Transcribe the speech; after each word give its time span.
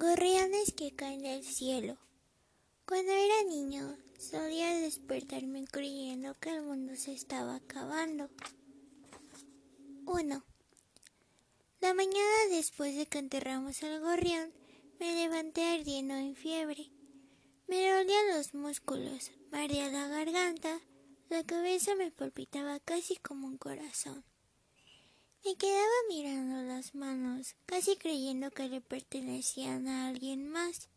Gorriones 0.00 0.72
que 0.74 0.94
caen 0.94 1.22
del 1.22 1.42
cielo. 1.42 1.98
Cuando 2.86 3.10
era 3.10 3.42
niño, 3.48 3.96
solía 4.16 4.72
despertarme 4.74 5.64
creyendo 5.64 6.38
que 6.38 6.50
el 6.50 6.62
mundo 6.62 6.94
se 6.94 7.12
estaba 7.12 7.56
acabando. 7.56 8.30
1. 10.06 10.44
La 11.80 11.94
mañana 11.94 12.38
después 12.50 12.94
de 12.94 13.06
que 13.06 13.18
enterramos 13.18 13.82
al 13.82 13.98
gorrión, 13.98 14.52
me 15.00 15.16
levanté 15.16 15.64
ardiendo 15.64 16.14
en 16.14 16.36
fiebre. 16.36 16.92
Me 17.66 17.90
dolían 17.90 18.36
los 18.36 18.54
músculos, 18.54 19.32
mareaba 19.50 19.90
la 19.90 20.06
garganta, 20.06 20.80
la 21.28 21.42
cabeza 21.42 21.96
me 21.96 22.12
palpitaba 22.12 22.78
casi 22.78 23.16
como 23.16 23.48
un 23.48 23.58
corazón. 23.58 24.27
Me 25.44 25.54
quedaba 25.54 25.86
mirando 26.08 26.62
las 26.62 26.94
manos, 26.94 27.54
casi 27.64 27.96
creyendo 27.96 28.50
que 28.50 28.68
le 28.68 28.80
pertenecían 28.80 29.86
a 29.86 30.08
alguien 30.08 30.48
más. 30.48 30.88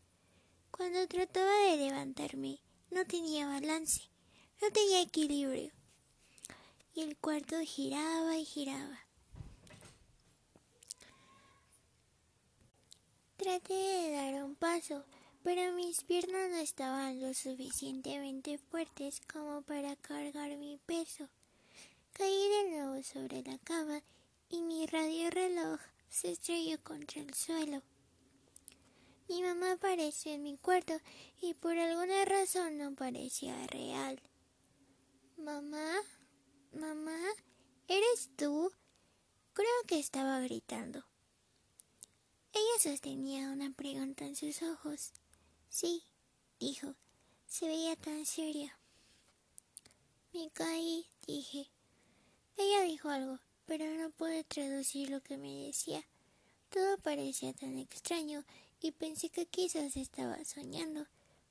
Cuando 0.70 1.06
trataba 1.06 1.70
de 1.70 1.76
levantarme, 1.76 2.58
no 2.90 3.04
tenía 3.06 3.46
balance, 3.46 4.02
no 4.60 4.70
tenía 4.70 5.00
equilibrio. 5.00 5.70
Y 6.94 7.02
el 7.02 7.16
cuarto 7.16 7.56
giraba 7.60 8.36
y 8.36 8.44
giraba. 8.44 8.98
Traté 13.36 13.74
de 13.74 14.10
dar 14.12 14.44
un 14.44 14.54
paso, 14.56 15.04
pero 15.42 15.72
mis 15.72 16.02
piernas 16.02 16.50
no 16.50 16.58
estaban 16.58 17.20
lo 17.20 17.32
suficientemente 17.32 18.58
fuertes 18.58 19.20
como 19.32 19.62
para 19.62 19.96
cargar 19.96 20.56
mi 20.58 20.78
peso. 20.84 21.28
Caí 22.12 22.48
de 22.48 22.70
nuevo 22.70 23.02
sobre 23.02 23.42
la 23.42 23.58
cama 23.58 24.02
y 24.52 24.60
mi 24.60 24.86
radio 24.86 25.30
reloj 25.30 25.80
se 26.10 26.32
estrelló 26.32 26.78
contra 26.84 27.22
el 27.22 27.32
suelo. 27.32 27.82
Mi 29.26 29.42
mamá 29.42 29.72
apareció 29.72 30.32
en 30.32 30.42
mi 30.42 30.58
cuarto 30.58 30.92
y 31.40 31.54
por 31.54 31.78
alguna 31.78 32.24
razón 32.26 32.76
no 32.76 32.94
parecía 32.94 33.66
real. 33.68 34.20
Mamá, 35.38 35.90
mamá, 36.74 37.18
¿eres 37.88 38.28
tú? 38.36 38.70
Creo 39.54 39.86
que 39.86 39.98
estaba 39.98 40.38
gritando. 40.40 41.02
Ella 42.52 42.78
sostenía 42.78 43.48
una 43.48 43.70
pregunta 43.70 44.26
en 44.26 44.36
sus 44.36 44.62
ojos. 44.62 45.12
Sí, 45.70 46.04
dijo, 46.60 46.94
se 47.46 47.68
veía 47.68 47.96
tan 47.96 48.26
seria. 48.26 48.78
Me 50.34 50.50
caí, 50.50 51.06
dije. 51.26 51.70
Ella 52.58 52.82
dijo 52.82 53.08
algo, 53.08 53.38
pero 53.66 53.84
no 53.86 54.10
pude 54.10 54.44
traducir 54.44 55.10
lo 55.10 55.20
que 55.22 55.36
me 55.36 55.66
decía. 55.66 56.04
Todo 56.70 56.98
parecía 56.98 57.52
tan 57.52 57.78
extraño 57.78 58.44
y 58.80 58.92
pensé 58.92 59.28
que 59.28 59.46
quizás 59.46 59.96
estaba 59.96 60.44
soñando, 60.44 61.06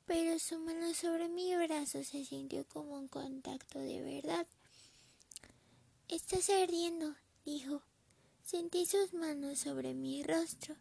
pero 0.06 0.39
su 0.39 0.59
mano 0.59 0.94
sobre 0.94 1.30
mi 1.30 1.56
brazo 1.56 2.04
se 2.04 2.26
sintió 2.26 2.66
como 2.66 2.98
un 2.98 3.08
contacto 3.08 3.80
de 3.80 4.02
verdad. 4.02 4.48
Estás 6.08 6.50
ardiendo, 6.50 7.16
dijo. 7.45 7.82
Sentí 8.44 8.86
sus 8.86 9.14
manos 9.14 9.59
sobre 9.59 9.94
mi 9.94 10.23
rostro. 10.23 10.76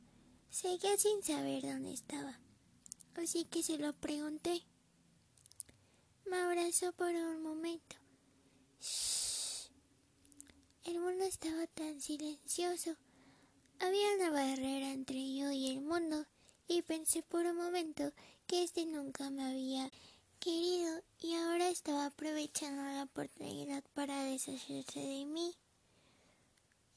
Seguía 0.51 0.97
sin 0.97 1.23
saber 1.23 1.63
dónde 1.63 1.93
estaba, 1.93 2.41
así 3.15 3.45
que 3.45 3.63
se 3.63 3.79
lo 3.79 3.93
pregunté. 3.93 4.63
Me 6.25 6.39
abrazó 6.39 6.93
por 6.93 7.15
un 7.15 7.43
momento. 7.43 7.97
Estaba 11.43 11.67
tan 11.69 11.99
silencioso. 12.03 12.97
Había 13.79 14.15
una 14.17 14.31
barrera 14.31 14.93
entre 14.93 15.35
yo 15.35 15.51
y 15.51 15.71
el 15.71 15.81
mundo, 15.81 16.27
y 16.69 16.83
pensé 16.83 17.23
por 17.23 17.47
un 17.47 17.57
momento 17.57 18.13
que 18.47 18.63
este 18.63 18.85
nunca 18.85 19.31
me 19.31 19.45
había 19.45 19.91
querido 20.39 21.03
y 21.19 21.37
ahora 21.37 21.71
estaba 21.71 22.07
aprovechando 22.07 22.83
la 22.83 23.05
oportunidad 23.05 23.83
para 23.95 24.23
deshacerse 24.25 25.01
de 25.01 25.25
mí. 25.25 25.55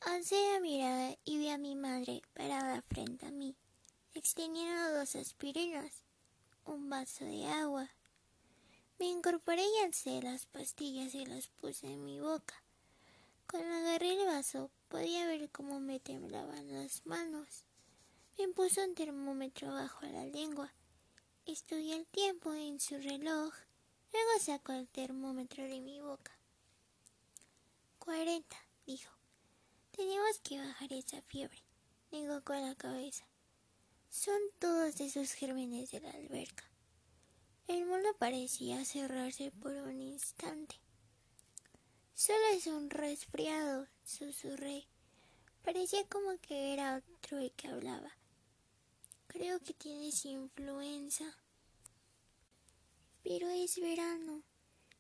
Alcé 0.01 0.35
la 0.51 0.59
mirada 0.59 1.15
y 1.23 1.37
vi 1.37 1.47
a 1.47 1.57
mi 1.57 1.75
madre 1.75 2.21
parada 2.33 2.81
frente 2.81 3.27
a 3.27 3.31
mí, 3.31 3.55
extendiendo 4.13 4.91
dos 4.91 5.15
aspirinas, 5.15 6.03
un 6.65 6.89
vaso 6.89 7.23
de 7.23 7.45
agua. 7.45 7.89
Me 8.99 9.05
incorporé 9.05 9.63
y 9.63 9.85
alcé 9.85 10.21
las 10.21 10.47
pastillas 10.47 11.15
y 11.15 11.25
las 11.25 11.47
puse 11.47 11.87
en 11.87 12.03
mi 12.03 12.19
boca. 12.19 12.62
Cuando 13.53 13.75
agarré 13.75 14.13
el 14.13 14.25
vaso, 14.25 14.71
podía 14.87 15.27
ver 15.27 15.47
cómo 15.51 15.79
me 15.79 15.99
temblaban 15.99 16.73
las 16.73 17.05
manos. 17.05 17.65
Me 18.35 18.47
puso 18.47 18.83
un 18.83 18.95
termómetro 18.95 19.71
bajo 19.71 20.07
la 20.07 20.25
lengua. 20.25 20.73
Estudié 21.45 21.97
el 21.97 22.07
tiempo 22.07 22.51
en 22.55 22.79
su 22.79 22.97
reloj. 22.97 23.53
Luego 24.11 24.39
sacó 24.41 24.73
el 24.73 24.89
termómetro 24.89 25.65
de 25.65 25.81
mi 25.81 25.99
boca. 25.99 26.31
Cuarenta, 27.99 28.57
dijo. 28.87 29.13
Tenemos 29.91 30.39
que 30.39 30.57
bajar 30.57 30.91
esa 30.91 31.21
fiebre. 31.21 31.63
Negó 32.11 32.43
con 32.43 32.59
la 32.59 32.73
cabeza. 32.73 33.27
Son 34.09 34.39
todos 34.57 34.99
esos 34.99 35.31
gérmenes 35.33 35.91
de 35.91 35.99
la 35.99 36.09
alberca. 36.09 36.63
El 37.67 37.85
mundo 37.85 38.09
parecía 38.17 38.83
cerrarse 38.83 39.51
por 39.51 39.73
un 39.73 40.01
instante. 40.01 40.82
Solo 42.15 42.45
es 42.53 42.67
un 42.67 42.91
resfriado, 42.91 43.87
susurré. 44.05 44.85
Parecía 45.63 46.05
como 46.07 46.37
que 46.37 46.73
era 46.73 46.97
otro 46.97 47.39
el 47.39 47.51
que 47.53 47.67
hablaba. 47.67 48.15
Creo 49.27 49.59
que 49.59 49.73
tienes 49.73 50.23
influenza. 50.25 51.25
Pero 53.23 53.49
es 53.49 53.79
verano. 53.79 54.43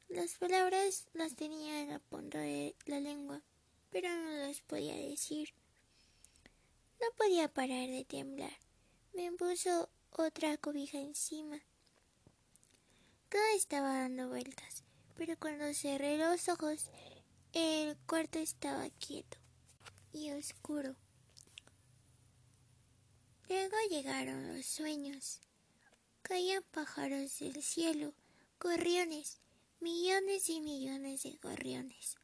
Las 0.09 0.33
palabras 0.33 1.05
las 1.13 1.35
tenía 1.35 1.81
en 1.81 1.89
la 1.89 1.99
punta 1.99 2.39
de 2.39 2.75
la 2.85 2.99
lengua, 2.99 3.43
pero 3.91 4.09
no 4.09 4.31
las 4.31 4.61
podía 4.61 4.95
decir. 4.95 5.53
No 6.99 7.07
podía 7.15 7.47
parar 7.47 7.89
de 7.89 8.05
temblar. 8.05 8.57
Me 9.13 9.31
puso 9.33 9.87
otra 10.09 10.57
cobija 10.57 10.97
encima. 10.97 11.61
Todo 13.29 13.55
estaba 13.55 13.99
dando 13.99 14.29
vueltas 14.29 14.83
pero 15.15 15.37
cuando 15.39 15.73
cerré 15.73 16.17
los 16.17 16.49
ojos 16.49 16.89
el 17.53 17.95
cuarto 18.07 18.39
estaba 18.39 18.89
quieto 18.89 19.37
y 20.11 20.31
oscuro. 20.31 20.95
Luego 23.47 23.75
llegaron 23.89 24.55
los 24.55 24.65
sueños. 24.65 25.39
Caían 26.23 26.63
pájaros 26.71 27.37
del 27.39 27.61
cielo, 27.61 28.13
gorriones, 28.59 29.39
millones 29.79 30.49
y 30.49 30.61
millones 30.61 31.23
de 31.23 31.37
gorriones. 31.41 32.15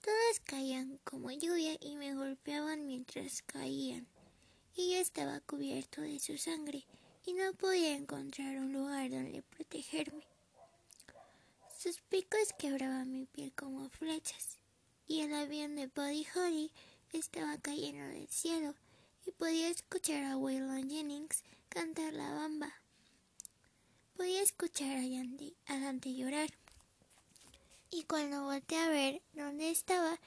Todos 0.00 0.40
caían 0.44 0.98
como 1.04 1.30
lluvia 1.30 1.76
y 1.80 1.96
me 1.96 2.14
golpeaban 2.14 2.86
mientras 2.86 3.42
caían. 3.42 4.06
Y 4.74 4.92
yo 4.92 4.98
estaba 4.98 5.40
cubierto 5.40 6.00
de 6.00 6.18
su 6.18 6.38
sangre 6.38 6.86
y 7.26 7.34
no 7.34 7.52
podía 7.52 7.94
encontrar 7.94 8.56
un 8.56 8.72
lugar 8.72 9.10
donde 9.10 9.42
protegerme. 9.42 10.26
Sus 11.82 12.00
picos 12.00 12.52
quebraban 12.56 13.10
mi 13.10 13.26
piel 13.26 13.52
como 13.54 13.88
flechas, 13.88 14.58
y 15.08 15.22
el 15.22 15.34
avión 15.34 15.74
de 15.74 15.88
Buddy 15.88 16.24
Holly 16.32 16.70
estaba 17.12 17.58
cayendo 17.58 18.04
del 18.04 18.28
cielo, 18.28 18.76
y 19.26 19.32
podía 19.32 19.68
escuchar 19.68 20.22
a 20.22 20.36
Waylon 20.36 20.88
Jennings 20.88 21.42
cantar 21.68 22.12
la 22.12 22.32
bamba. 22.34 22.72
Podía 24.16 24.42
escuchar 24.42 24.96
a 24.96 25.08
Dante, 25.08 25.54
a 25.66 25.80
Dante 25.80 26.14
llorar. 26.14 26.50
Y 27.90 28.04
cuando 28.04 28.44
volteé 28.44 28.78
a 28.78 28.88
ver 28.88 29.20
dónde 29.32 29.72
estaba, 29.72 30.20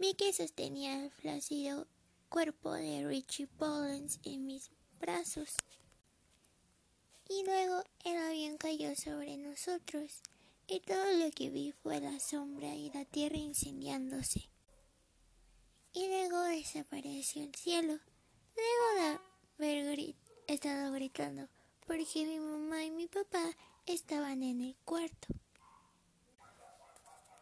vi 0.00 0.14
que 0.14 0.32
sostenía 0.32 1.04
el 1.04 1.12
flácido 1.12 1.86
cuerpo 2.28 2.72
de 2.72 3.06
Richie 3.06 3.46
Pollens 3.46 4.18
en 4.24 4.44
mis 4.44 4.72
brazos. 4.98 5.54
Y 7.28 7.44
luego 7.44 7.84
el 8.04 8.16
avión 8.16 8.58
cayó 8.58 8.96
sobre 8.96 9.36
nosotros 9.36 10.20
y 10.68 10.80
todo 10.80 11.12
lo 11.12 11.30
que 11.30 11.50
vi 11.50 11.72
fue 11.72 12.00
la 12.00 12.18
sombra 12.18 12.74
y 12.74 12.90
la 12.90 13.04
tierra 13.04 13.36
incendiándose. 13.36 14.48
Y 15.92 16.08
luego 16.08 16.42
desapareció 16.42 17.44
el 17.44 17.54
cielo. 17.54 17.98
Luego 18.56 19.18
de 19.58 19.80
haber 19.80 20.14
estado 20.46 20.92
gritando, 20.92 21.48
porque 21.86 22.26
mi 22.26 22.38
mamá 22.38 22.84
y 22.84 22.90
mi 22.90 23.06
papá 23.06 23.44
estaban 23.86 24.42
en 24.42 24.60
el 24.60 24.76
cuarto. 24.84 25.28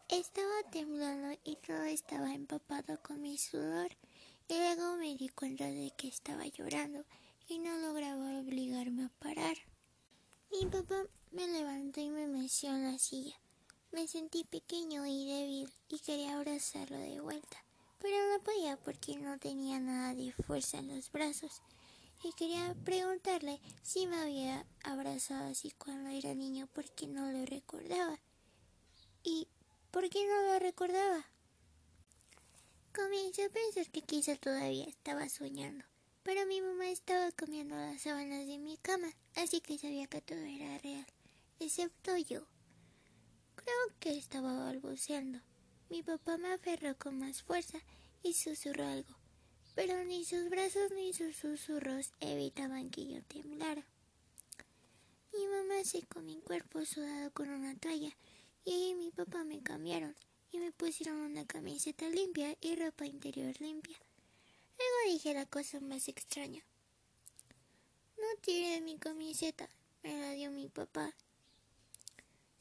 Estaba 0.09 0.71
temblando 0.71 1.39
y 1.45 1.57
todo 1.57 1.85
estaba 1.85 2.35
empapado 2.35 3.01
con 3.03 3.23
mi 3.23 3.39
sudor. 3.39 3.97
Y 4.49 4.55
luego 4.59 4.97
me 4.97 5.17
di 5.17 5.31
cuenta 5.31 5.65
de 5.65 5.91
que 5.97 6.09
estaba 6.09 6.47
llorando 6.47 7.05
y 7.49 7.59
no 7.59 7.77
lograba 7.79 8.39
obligarme 8.39 9.07
a 9.07 9.09
parar. 9.19 9.57
Mi 10.53 10.67
papá 10.67 11.07
me 11.35 11.49
levantó 11.49 12.01
y 12.01 12.11
me 12.11 12.29
meció 12.29 12.71
en 12.71 12.85
la 12.93 12.97
silla. 12.97 13.35
Me 13.91 14.07
sentí 14.07 14.45
pequeño 14.45 15.05
y 15.05 15.27
débil 15.27 15.73
y 15.89 15.99
quería 15.99 16.37
abrazarlo 16.37 16.97
de 16.97 17.21
vuelta, 17.21 17.65
pero 17.99 18.17
no 18.31 18.43
podía 18.45 18.77
porque 18.77 19.17
no 19.17 19.37
tenía 19.39 19.81
nada 19.81 20.15
de 20.15 20.33
fuerza 20.33 20.79
en 20.79 20.95
los 20.95 21.11
brazos. 21.11 21.61
y 22.23 22.33
quería 22.35 22.75
preguntarle 22.85 23.61
si 23.83 24.07
me 24.07 24.17
había 24.17 24.65
abrazado 24.85 25.51
así 25.51 25.73
cuando 25.73 26.09
era 26.09 26.35
niño 26.35 26.69
porque 26.73 27.09
no 27.09 27.31
lo 27.33 27.45
recordaba. 27.45 28.19
¿Y 29.25 29.49
por 29.91 30.09
qué 30.09 30.25
no 30.27 30.53
lo 30.53 30.59
recordaba? 30.61 31.27
Comencé 32.95 33.45
a 33.45 33.51
pensar 33.51 33.91
que 33.91 34.03
quizá 34.03 34.37
todavía 34.37 34.85
estaba 34.85 35.29
soñando, 35.29 35.85
pero 36.23 36.47
mi 36.47 36.63
mamá 36.63 36.89
estaba 36.91 37.33
comiendo 37.33 37.75
las 37.75 38.03
sábanas 38.03 38.47
de 38.47 38.59
mi 38.59 38.77
cama, 38.79 39.13
así 39.35 39.61
que 39.61 39.79
sabía 39.79 40.07
que 40.07 40.21
todo 40.21 40.39
era 40.39 40.79
real, 40.79 41.07
excepto 41.65 42.17
yo. 42.17 42.47
Creo 43.57 43.99
que 44.01 44.17
estaba 44.17 44.53
balbuceando. 44.65 45.41
Mi 45.91 46.03
papá 46.03 46.37
me 46.39 46.53
aferró 46.53 46.97
con 46.97 47.19
más 47.19 47.43
fuerza 47.43 47.79
y 48.23 48.33
susurró 48.33 48.87
algo 48.87 49.25
pero 49.75 50.05
ni 50.05 50.25
sus 50.25 50.49
brazos 50.49 50.91
ni 50.93 51.13
sus 51.13 51.37
susurros 51.37 52.13
evitaban 52.21 52.91
que 52.91 53.07
yo 53.07 53.23
temblara. 53.25 53.85
Mi 55.33 55.47
mamá 55.49 55.83
secó 55.85 56.21
mi 56.21 56.41
cuerpo 56.41 56.85
sudado 56.85 57.33
con 57.33 57.51
una 57.51 57.77
toalla 57.77 58.17
y 58.65 58.73
ella 58.73 58.89
y 58.91 58.95
mi 58.95 59.11
papá 59.11 59.45
me 59.45 59.63
cambiaron 59.63 60.15
y 60.53 60.59
me 60.59 60.71
pusieron 60.71 61.17
una 61.17 61.45
camiseta 61.45 62.09
limpia 62.09 62.57
y 62.61 62.77
ropa 62.77 63.05
interior 63.05 63.53
limpia. 63.61 63.97
Luego 64.79 65.13
dije 65.13 65.35
la 65.35 65.47
cosa 65.47 65.81
más 65.81 66.07
extraña. 66.07 66.63
No 68.17 68.41
tiré 68.41 68.81
mi 68.81 68.97
camiseta, 68.97 69.69
me 70.05 70.21
la 70.21 70.33
dio 70.33 70.53
mi 70.53 70.69
papá. 70.69 71.13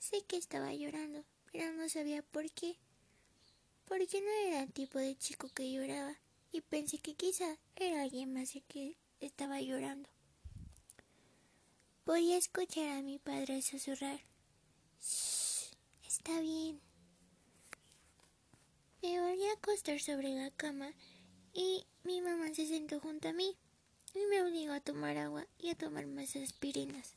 Sé 0.03 0.21
que 0.27 0.35
estaba 0.35 0.73
llorando, 0.73 1.23
pero 1.49 1.71
no 1.71 1.87
sabía 1.87 2.21
por 2.23 2.51
qué. 2.51 2.75
Porque 3.85 4.19
no 4.19 4.29
era 4.47 4.63
el 4.63 4.73
tipo 4.73 4.99
de 4.99 5.17
chico 5.17 5.47
que 5.47 5.71
lloraba 5.71 6.19
y 6.51 6.59
pensé 6.59 6.97
que 6.97 7.15
quizá 7.15 7.57
era 7.77 8.01
alguien 8.01 8.33
más 8.33 8.53
el 8.53 8.63
que 8.63 8.97
estaba 9.21 9.61
llorando. 9.61 10.09
Podía 12.03 12.35
escuchar 12.35 12.89
a 12.89 13.01
mi 13.01 13.17
padre 13.17 13.61
susurrar. 13.61 14.19
Shh, 15.01 15.71
está 16.05 16.41
bien. 16.41 16.81
Me 19.01 19.21
volví 19.21 19.45
a 19.45 19.53
acostar 19.53 20.01
sobre 20.01 20.35
la 20.35 20.51
cama 20.51 20.91
y 21.53 21.85
mi 22.03 22.19
mamá 22.19 22.53
se 22.53 22.67
sentó 22.67 22.99
junto 22.99 23.29
a 23.29 23.33
mí 23.33 23.55
y 24.13 24.19
me 24.25 24.43
obligó 24.43 24.73
a 24.73 24.81
tomar 24.81 25.15
agua 25.17 25.47
y 25.57 25.69
a 25.69 25.75
tomar 25.75 26.07
más 26.07 26.35
aspirinas. 26.35 27.15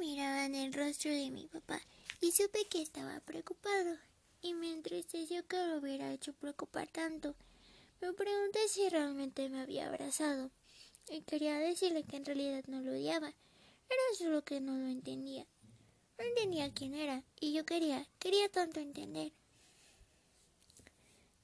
Mirada 0.00 0.46
en 0.46 0.56
el 0.56 0.72
rostro 0.72 1.12
de 1.12 1.30
mi 1.30 1.46
papá 1.46 1.80
y 2.20 2.32
supe 2.32 2.64
que 2.64 2.82
estaba 2.82 3.20
preocupado 3.20 3.96
y 4.42 4.52
me 4.54 4.72
entristeció 4.72 5.46
que 5.46 5.64
lo 5.64 5.76
hubiera 5.78 6.12
hecho 6.12 6.32
preocupar 6.32 6.88
tanto. 6.88 7.36
Me 8.00 8.12
pregunté 8.12 8.66
si 8.66 8.88
realmente 8.88 9.48
me 9.48 9.60
había 9.60 9.86
abrazado 9.86 10.50
y 11.08 11.20
quería 11.20 11.58
decirle 11.58 12.02
que 12.02 12.16
en 12.16 12.24
realidad 12.24 12.64
no 12.66 12.80
lo 12.80 12.90
odiaba. 12.90 13.28
Era 13.28 14.18
solo 14.18 14.42
que 14.42 14.60
no 14.60 14.76
lo 14.76 14.88
entendía. 14.88 15.46
No 16.18 16.24
entendía 16.24 16.74
quién 16.74 16.94
era 16.94 17.22
y 17.38 17.52
yo 17.52 17.64
quería, 17.64 18.08
quería 18.18 18.48
tanto 18.48 18.80
entender. 18.80 19.30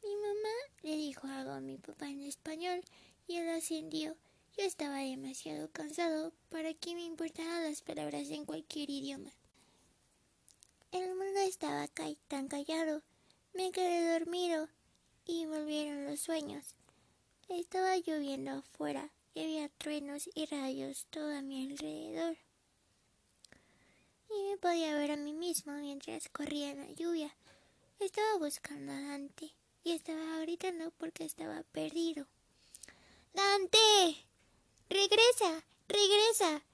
Mi 0.03 0.17
mamá 0.17 0.55
le 0.83 0.97
dijo 0.97 1.29
algo 1.29 1.53
a 1.53 1.61
mi 1.61 1.79
papá 1.79 2.09
en 2.09 2.23
español 2.23 2.81
y 3.29 3.37
él 3.37 3.49
ascendió. 3.51 4.17
Yo 4.57 4.65
estaba 4.65 5.01
demasiado 5.01 5.71
cansado 5.71 6.33
para 6.49 6.73
que 6.73 6.95
me 6.95 7.05
importaran 7.05 7.65
las 7.65 7.83
palabras 7.83 8.31
en 8.31 8.47
cualquier 8.47 8.89
idioma. 8.89 9.31
El 10.93 11.15
mundo 11.15 11.41
estaba 11.41 11.87
tan 11.89 12.49
callado. 12.49 13.03
Me 13.53 13.71
quedé 13.71 14.19
dormido 14.19 14.71
y 15.27 15.45
volvieron 15.45 16.07
los 16.07 16.21
sueños. 16.21 16.75
Estaba 17.51 17.99
lloviendo 17.99 18.53
afuera 18.53 19.11
y 19.35 19.43
había 19.43 19.69
truenos 19.69 20.31
y 20.35 20.47
rayos 20.47 21.07
todo 21.11 21.37
a 21.37 21.43
mi 21.43 21.71
alrededor. 21.71 22.39
Y 24.31 24.51
me 24.51 24.57
podía 24.57 24.95
ver 24.95 25.13
a 25.13 25.17
mí 25.17 25.35
mismo 25.35 25.75
mientras 25.75 26.31
corría 26.31 26.71
en 26.71 26.79
la 26.79 26.93
lluvia. 26.93 27.37
Estaba 28.01 28.39
buscando 28.39 28.91
a 28.91 29.01
Dante 29.03 29.53
y 29.85 29.93
estaba 29.93 30.41
gritando 30.41 30.93
porque 30.93 31.27
estaba 31.27 31.63
perdido. 31.73 32.27
¡Dante! 33.35 34.27
¡Regresa! 34.89 35.65
¡Regresa! 35.89 36.65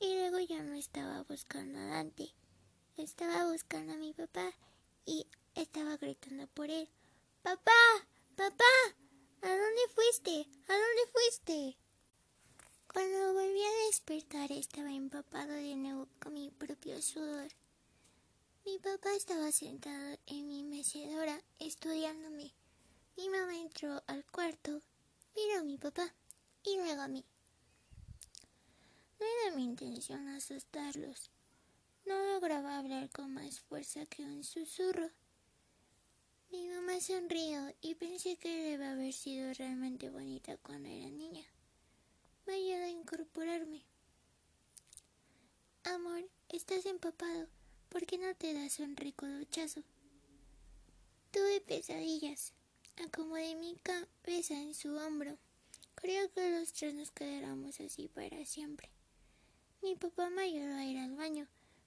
Y 0.00 0.14
luego 0.14 0.38
ya 0.40 0.62
no 0.62 0.74
estaba 0.74 1.22
buscando 1.22 1.78
a 1.78 1.84
Dante 1.84 2.34
estaba 2.96 3.50
buscando 3.50 3.92
a 3.92 3.96
mi 3.96 4.12
papá 4.12 4.52
y 5.04 5.26
estaba 5.54 5.96
gritando 5.96 6.46
por 6.48 6.70
él. 6.70 6.88
¡Papá! 7.42 7.72
¡Papá! 8.36 8.64
¿A 9.42 9.48
dónde 9.48 9.82
fuiste? 9.94 10.48
¿A 10.68 10.72
dónde 10.72 11.12
fuiste? 11.12 11.76
Cuando 12.86 13.34
volví 13.34 13.62
a 13.62 13.86
despertar 13.86 14.52
estaba 14.52 14.92
empapado 14.92 15.52
de 15.52 15.74
nuevo 15.74 16.08
con 16.20 16.34
mi 16.34 16.50
propio 16.50 17.02
sudor. 17.02 17.48
Mi 18.64 18.78
papá 18.78 19.12
estaba 19.14 19.50
sentado 19.50 20.16
en 20.26 20.46
mi 20.46 20.62
mecedora 20.62 21.42
estudiándome. 21.58 22.54
Mi 23.16 23.28
mamá 23.28 23.56
entró 23.58 24.02
al 24.06 24.24
cuarto, 24.26 24.80
miró 25.34 25.60
a 25.60 25.64
mi 25.64 25.78
papá 25.78 26.14
y 26.62 26.76
luego 26.76 27.02
a 27.02 27.08
mí. 27.08 27.24
No 29.18 29.26
era 29.26 29.56
mi 29.56 29.64
intención 29.64 30.28
asustarlos. 30.28 31.30
No 32.06 32.22
lograba 32.32 32.78
hablar 32.78 33.10
con 33.10 33.32
más 33.32 33.60
fuerza 33.60 34.04
que 34.06 34.22
un 34.22 34.44
susurro. 34.44 35.10
Mi 36.50 36.68
mamá 36.68 37.00
sonrió 37.00 37.74
y 37.80 37.94
pensé 37.94 38.36
que 38.36 38.48
debe 38.48 38.86
haber 38.86 39.12
sido 39.12 39.52
realmente 39.54 40.10
bonita 40.10 40.56
cuando 40.58 40.88
era 40.88 41.08
niña. 41.08 41.44
Me 42.46 42.54
ayudó 42.54 42.84
a 42.84 42.90
incorporarme. 42.90 43.82
Amor, 45.84 46.28
estás 46.48 46.86
empapado. 46.86 47.48
¿Por 47.88 48.06
qué 48.06 48.18
no 48.18 48.34
te 48.34 48.52
das 48.52 48.78
un 48.80 48.96
rico 48.96 49.26
duchazo? 49.26 49.82
Tuve 51.30 51.60
pesadillas. 51.60 52.52
Acomodé 53.04 53.54
mi 53.56 53.76
cabeza 53.76 54.54
en 54.54 54.74
su 54.74 54.94
hombro. 54.94 55.36
Creo 55.94 56.30
que 56.32 56.50
los 56.50 56.72
tres 56.72 56.94
nos 56.94 57.10
quedáramos 57.10 57.80
así 57.80 58.08
para 58.08 58.44
siempre. 58.44 58.90
Mi 59.84 59.94
papá 59.94 60.30
me 60.30 60.42
ayudó 60.42 60.74
a 60.74 60.84
ir 60.84 60.98
al 60.98 61.14
baño 61.14 61.46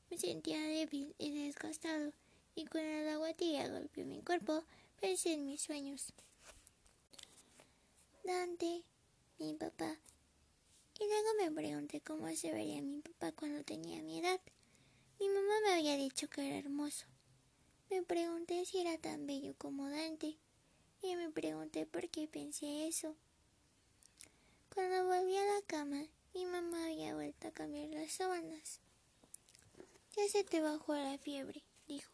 me 0.09 0.17
sentía 0.17 0.61
débil 0.61 1.13
y 1.17 1.45
desgastado, 1.45 2.13
y 2.55 2.65
cuando 2.65 2.89
el 2.89 3.09
agua 3.09 3.33
tibia 3.33 3.67
golpeó 3.67 4.05
mi 4.05 4.21
cuerpo, 4.21 4.63
pensé 5.01 5.33
en 5.33 5.45
mis 5.45 5.61
sueños. 5.61 6.13
Dante, 8.23 8.83
mi 9.39 9.53
papá. 9.53 9.97
Y 10.99 11.05
luego 11.05 11.29
me 11.39 11.51
pregunté 11.51 12.01
cómo 12.01 12.33
se 12.36 12.51
vería 12.51 12.81
mi 12.81 13.01
papá 13.01 13.31
cuando 13.33 13.63
tenía 13.63 14.01
mi 14.01 14.19
edad. 14.19 14.39
Mi 15.19 15.27
mamá 15.27 15.53
me 15.63 15.74
había 15.74 15.98
dicho 15.98 16.29
que 16.29 16.48
era 16.48 16.57
hermoso. 16.57 17.05
Me 17.89 18.01
pregunté 18.03 18.65
si 18.65 18.79
era 18.79 18.98
tan 18.98 19.27
bello 19.27 19.55
como 19.57 19.89
Dante. 19.89 20.38
Y 21.01 21.15
me 21.15 21.29
pregunté 21.29 21.86
por 21.86 22.10
qué 22.10 22.27
pensé 22.27 22.88
eso. 22.88 23.15
Cuando 24.74 25.05
volví 25.05 25.36
a 25.36 25.45
la 25.45 25.62
cama, 25.67 26.05
mi 26.34 26.46
mamá 26.46 26.86
había 26.86 27.15
vuelto 27.15 27.48
a 27.48 27.51
cambiar 27.51 27.89
las 27.89 28.12
sábanas. 28.12 28.81
Ya 30.15 30.27
se 30.29 30.43
te 30.43 30.62
bajó 30.62 30.96
la 30.96 31.17
fiebre, 31.17 31.63
dijo. 31.88 32.12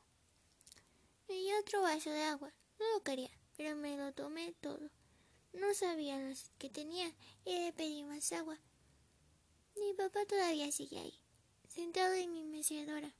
Me 1.28 1.36
dio 1.36 1.60
otro 1.60 1.82
vaso 1.82 2.10
de 2.10 2.24
agua. 2.24 2.54
No 2.80 2.86
lo 2.94 3.04
quería, 3.04 3.32
pero 3.56 3.76
me 3.76 3.96
lo 3.98 4.12
tomé 4.14 4.54
todo. 4.60 4.90
No 5.54 5.74
sabía 5.74 6.20
lo 6.20 6.36
que 6.58 6.70
tenía 6.70 7.14
y 7.46 7.60
le 7.60 7.74
pedí 7.74 8.04
más 8.04 8.32
agua. 8.34 8.60
Mi 9.76 9.94
papá 9.94 10.26
todavía 10.26 10.72
sigue 10.72 11.00
ahí, 11.00 11.20
sentado 11.68 12.14
en 12.14 12.34
mi 12.34 12.44
mecedora. 12.44 13.14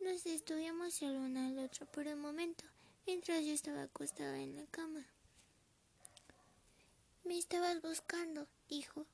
Nos 0.00 0.24
estudiamos 0.26 1.02
el 1.02 1.16
uno 1.16 1.46
al 1.46 1.58
otro 1.58 1.86
por 1.86 2.06
un 2.06 2.20
momento, 2.20 2.64
mientras 3.06 3.44
yo 3.44 3.52
estaba 3.52 3.82
acostada 3.82 4.38
en 4.38 4.56
la 4.56 4.66
cama. 4.66 5.06
Me 7.24 7.38
estabas 7.38 7.82
buscando, 7.82 8.48
dijo. 8.68 9.06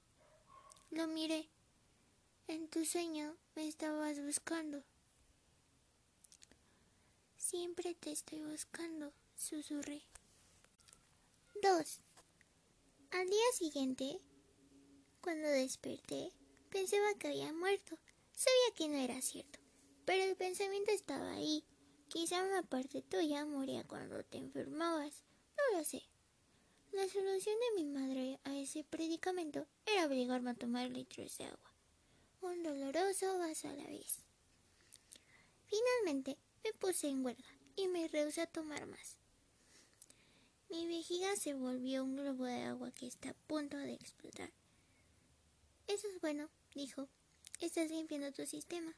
Lo 0.97 1.07
miré. 1.09 1.47
En 2.49 2.69
tu 2.69 2.87
sueño 2.87 3.37
me 3.55 3.69
estabas 3.69 4.19
buscando. 4.19 4.83
Siempre 7.37 7.95
te 7.95 8.12
estoy 8.12 8.41
buscando, 8.41 9.12
susurré. 9.37 10.00
2. 11.61 12.00
Al 13.11 13.29
día 13.29 13.53
siguiente, 13.53 14.23
cuando 15.21 15.49
desperté, 15.49 16.33
pensaba 16.71 17.12
que 17.19 17.29
había 17.29 17.53
muerto. 17.53 17.99
Sabía 18.33 18.75
que 18.75 18.88
no 18.88 18.97
era 18.97 19.21
cierto, 19.21 19.59
pero 20.07 20.25
el 20.25 20.35
pensamiento 20.35 20.93
estaba 20.93 21.31
ahí. 21.33 21.62
Quizá 22.09 22.43
una 22.43 22.62
parte 22.62 23.03
tuya 23.03 23.45
moría 23.45 23.85
cuando 23.85 24.25
te 24.25 24.38
enfermabas. 24.38 25.25
No 25.59 25.79
lo 25.79 25.85
sé. 25.85 26.05
La 26.97 27.07
solución 27.11 27.57
de 27.61 27.83
mi 27.83 27.85
madre 27.85 28.41
a 28.45 28.57
ese 28.57 28.83
predicamento 28.83 29.67
era 29.85 30.07
obligarme 30.07 30.53
a 30.53 30.55
tomar 30.55 30.88
litros 30.88 31.37
de 31.37 31.45
agua 31.45 31.75
un 32.41 32.62
doloroso 32.62 33.38
vaso 33.38 33.69
a 33.69 33.75
la 33.75 33.85
vez. 33.85 34.25
Finalmente 35.67 36.38
me 36.65 36.73
puse 36.73 37.09
en 37.09 37.23
huelga 37.23 37.45
y 37.76 37.87
me 37.88 38.09
rehusé 38.09 38.41
a 38.41 38.47
tomar 38.47 38.87
más. 38.87 39.19
Mi 40.71 40.87
vejiga 40.87 41.37
se 41.37 41.53
volvió 41.53 42.03
un 42.03 42.17
globo 42.17 42.47
de 42.47 42.62
agua 42.62 42.91
que 42.93 43.07
está 43.07 43.29
a 43.29 43.35
punto 43.47 43.76
de 43.76 43.93
explotar. 43.93 44.50
Eso 45.88 46.09
es 46.09 46.19
bueno, 46.23 46.49
dijo. 46.75 47.11
Estás 47.61 47.91
limpiando 47.91 48.33
tu 48.33 48.47
sistema. 48.47 48.97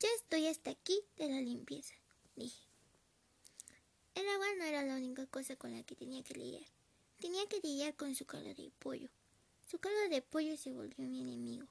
Ya 0.00 0.08
estoy 0.16 0.48
hasta 0.48 0.70
aquí 0.70 1.00
de 1.16 1.28
la 1.28 1.40
limpieza, 1.40 1.94
dije. 2.34 2.69
El 4.14 4.28
agua 4.28 4.46
no 4.58 4.64
era 4.64 4.82
la 4.82 4.96
única 4.96 5.24
cosa 5.26 5.54
con 5.54 5.72
la 5.72 5.84
que 5.84 5.94
tenía 5.94 6.22
que 6.24 6.34
lidiar. 6.34 6.66
Tenía 7.20 7.46
que 7.46 7.60
lidiar 7.60 7.94
con 7.94 8.14
su 8.14 8.26
calor 8.26 8.56
de 8.56 8.72
pollo. 8.80 9.08
Su 9.68 9.78
calor 9.78 10.08
de 10.08 10.20
pollo 10.20 10.56
se 10.56 10.72
volvió 10.72 11.06
mi 11.06 11.20
enemigo. 11.20 11.66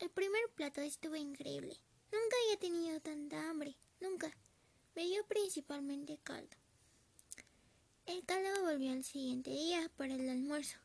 El 0.00 0.10
primer 0.10 0.42
plato 0.56 0.80
estuvo 0.80 1.14
increíble. 1.14 1.78
Nunca 2.10 2.36
había 2.42 2.58
tenido 2.58 3.00
tanta 3.00 3.48
hambre. 3.48 3.76
Nunca. 4.00 4.36
Me 4.96 5.04
dio 5.06 5.24
principalmente 5.26 6.18
caldo. 6.22 6.56
El 8.06 8.24
caldo 8.24 8.64
volvió 8.64 8.92
al 8.92 9.04
siguiente 9.04 9.50
día 9.50 9.88
para 9.96 10.14
el 10.14 10.28
almuerzo. 10.28 10.78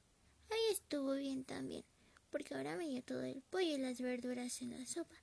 Ahí 0.51 0.71
estuvo 0.71 1.13
bien 1.15 1.43
también, 1.43 1.83
porque 2.29 2.53
ahora 2.53 2.77
me 2.77 2.87
dio 2.87 3.01
todo 3.01 3.23
el 3.23 3.41
pollo 3.49 3.75
y 3.75 3.77
las 3.77 3.99
verduras 3.99 4.61
en 4.61 4.71
la 4.71 4.85
sopa, 4.85 5.15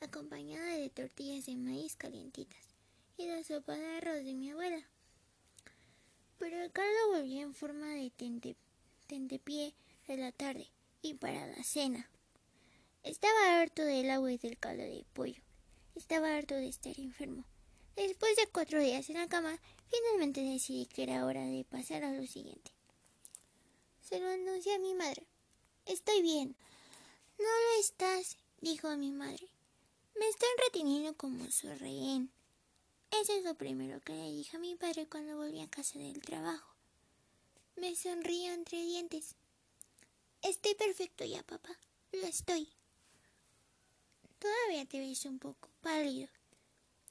acompañada 0.00 0.76
de 0.76 0.90
tortillas 0.90 1.46
de 1.46 1.56
maíz 1.56 1.96
calientitas 1.96 2.73
y 3.16 3.26
la 3.26 3.42
sopa 3.44 3.76
de 3.76 3.96
arroz 3.96 4.24
de 4.24 4.34
mi 4.34 4.50
abuela. 4.50 4.88
Pero 6.38 6.62
el 6.62 6.72
caldo 6.72 7.12
volvió 7.12 7.42
en 7.42 7.54
forma 7.54 7.88
de 7.88 8.10
tente, 8.10 8.56
tentepié 9.06 9.74
de 10.06 10.16
la 10.16 10.32
tarde 10.32 10.68
y 11.02 11.14
para 11.14 11.46
la 11.46 11.62
cena. 11.62 12.10
Estaba 13.02 13.60
harto 13.60 13.84
del 13.84 14.10
agua 14.10 14.32
y 14.32 14.38
del 14.38 14.58
caldo 14.58 14.82
de 14.82 15.04
pollo. 15.12 15.42
Estaba 15.94 16.34
harto 16.34 16.54
de 16.54 16.68
estar 16.68 16.98
enfermo. 16.98 17.44
Después 17.96 18.34
de 18.36 18.48
cuatro 18.48 18.80
días 18.80 19.08
en 19.10 19.16
la 19.16 19.28
cama, 19.28 19.60
finalmente 19.86 20.42
decidí 20.42 20.86
que 20.86 21.04
era 21.04 21.24
hora 21.24 21.44
de 21.44 21.64
pasar 21.64 22.02
a 22.02 22.12
lo 22.12 22.26
siguiente. 22.26 22.72
Se 24.00 24.18
lo 24.18 24.28
anuncié 24.28 24.74
a 24.74 24.78
mi 24.80 24.94
madre. 24.94 25.26
Estoy 25.86 26.20
bien. 26.22 26.56
No 27.38 27.44
lo 27.44 27.80
estás, 27.80 28.36
dijo 28.60 28.96
mi 28.96 29.12
madre. 29.12 29.46
Me 30.18 30.28
están 30.28 30.50
reteniendo 30.66 31.16
como 31.16 31.48
su 31.50 31.68
rehén. 31.74 32.30
Eso 33.20 33.32
es 33.32 33.44
lo 33.44 33.54
primero 33.54 34.00
que 34.00 34.12
le 34.12 34.32
dije 34.32 34.56
a 34.56 34.60
mi 34.60 34.74
padre 34.74 35.06
cuando 35.08 35.36
volví 35.36 35.60
a 35.60 35.70
casa 35.70 35.98
del 35.98 36.20
trabajo. 36.20 36.74
Me 37.76 37.94
sonrío 37.94 38.52
entre 38.52 38.82
dientes. 38.82 39.36
Estoy 40.42 40.74
perfecto 40.74 41.24
ya, 41.24 41.42
papá. 41.44 41.78
Lo 42.12 42.26
estoy. 42.26 42.68
Todavía 44.38 44.84
te 44.86 44.98
ves 44.98 45.24
un 45.26 45.38
poco 45.38 45.70
pálido. 45.80 46.28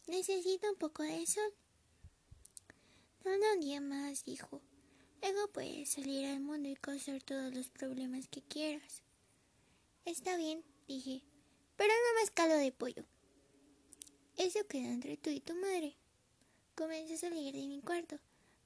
Necesito 0.07 0.69
un 0.69 0.77
poco 0.77 1.03
de 1.03 1.25
sol. 1.25 1.53
No 3.23 3.31
un 3.53 3.61
día 3.61 3.79
más, 3.79 4.25
dijo. 4.25 4.61
Luego 5.21 5.47
puedes 5.53 5.91
salir 5.91 6.25
al 6.25 6.41
mundo 6.41 6.67
y 6.67 6.75
causar 6.75 7.23
todos 7.23 7.53
los 7.53 7.69
problemas 7.69 8.27
que 8.27 8.41
quieras. 8.41 9.01
Está 10.03 10.35
bien, 10.35 10.65
dije, 10.85 11.23
pero 11.77 11.93
no 11.93 12.21
más 12.21 12.29
calo 12.31 12.55
de 12.55 12.73
pollo. 12.73 13.05
Eso 14.37 14.65
queda 14.67 14.89
entre 14.89 15.17
tú 15.17 15.29
y 15.29 15.39
tu 15.39 15.53
madre. 15.55 15.95
Comencé 16.75 17.13
a 17.13 17.17
salir 17.17 17.53
de 17.53 17.67
mi 17.67 17.81
cuarto. 17.81 18.17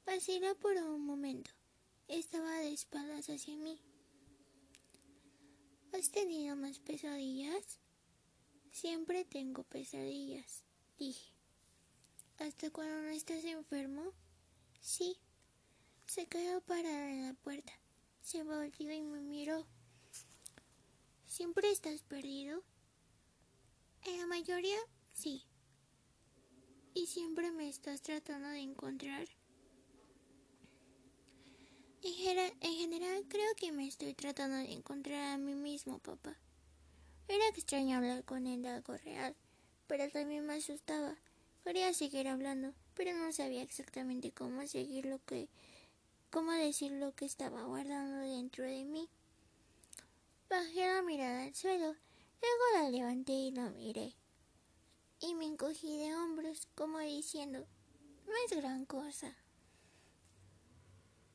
Vaciló 0.05 0.55
por 0.55 0.73
un 0.77 1.05
momento. 1.05 1.51
Estaba 2.07 2.59
de 2.59 2.71
espaldas 2.71 3.29
hacia 3.29 3.57
mí. 3.57 3.81
¿Has 5.91 6.09
tenido 6.09 6.55
más 6.55 6.79
pesadillas? 6.79 7.79
Siempre 8.71 9.25
tengo 9.25 9.63
pesadillas, 9.63 10.63
dije. 10.97 11.33
¿Hasta 12.37 12.69
cuando 12.69 13.01
no 13.01 13.09
estás 13.09 13.43
enfermo? 13.43 14.13
Sí. 14.79 15.17
Se 16.05 16.27
quedó 16.27 16.61
parada 16.61 17.09
en 17.09 17.25
la 17.25 17.33
puerta. 17.33 17.73
Se 18.21 18.43
volvió 18.43 18.93
y 18.93 19.01
me 19.01 19.21
miró. 19.21 19.65
¿Siempre 21.25 21.71
estás 21.71 22.03
perdido? 22.03 22.63
En 24.05 24.19
la 24.19 24.27
mayoría, 24.27 24.79
sí. 25.13 25.46
¿Y 26.97 27.05
siempre 27.05 27.51
me 27.51 27.69
estás 27.69 28.01
tratando 28.01 28.47
de 28.47 28.57
encontrar? 28.57 29.27
En, 32.01 32.39
en 32.59 32.73
general, 32.73 33.23
creo 33.27 33.53
que 33.55 33.71
me 33.71 33.87
estoy 33.87 34.15
tratando 34.15 34.57
de 34.57 34.73
encontrar 34.73 35.35
a 35.35 35.37
mí 35.37 35.53
mismo, 35.53 35.99
papá. 35.99 36.35
Era 37.27 37.47
extraño 37.49 37.97
hablar 37.97 38.23
con 38.23 38.47
él 38.47 38.63
de 38.63 38.69
algo 38.69 38.97
real, 38.97 39.35
pero 39.85 40.09
también 40.09 40.47
me 40.47 40.55
asustaba. 40.55 41.15
Quería 41.63 41.93
seguir 41.93 42.27
hablando, 42.27 42.73
pero 42.95 43.13
no 43.13 43.31
sabía 43.31 43.61
exactamente 43.61 44.31
cómo 44.31 44.65
seguir 44.65 45.05
lo 45.05 45.23
que 45.23 45.49
cómo 46.31 46.51
decir 46.51 46.93
lo 46.93 47.13
que 47.13 47.25
estaba 47.25 47.61
guardando 47.61 48.21
dentro 48.21 48.63
de 48.63 48.83
mí. 48.85 49.07
Bajé 50.49 50.87
la 50.87 51.03
mirada 51.03 51.43
al 51.43 51.53
suelo, 51.53 51.95
luego 52.41 52.63
la 52.73 52.89
levanté 52.89 53.33
y 53.33 53.51
la 53.51 53.69
miré. 53.69 54.16
Y 55.19 55.33
me 55.35 55.45
encogí 55.45 55.97
de 55.97 56.15
hombros, 56.15 56.67
como 56.75 56.99
diciendo, 56.99 57.65
no 58.25 58.33
es 58.45 58.55
gran 58.55 58.85
cosa. 58.85 59.35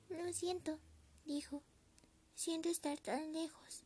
Lo 0.09 0.33
siento, 0.33 0.79
dijo. 1.25 1.63
Siento 2.35 2.69
estar 2.69 2.99
tan 2.99 3.33
lejos. 3.33 3.83